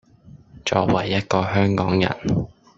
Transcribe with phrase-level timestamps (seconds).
[0.65, 2.09] 作為一個香港人